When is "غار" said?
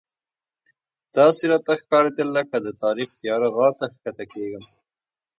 3.55-3.71